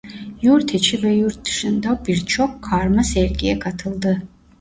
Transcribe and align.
Yurtiçi 0.41 1.03
ve 1.03 1.13
yurtdışında 1.13 2.03
birçok 2.07 2.63
karma 2.63 3.03
sergiye 3.03 3.59
katıldı. 3.59 4.21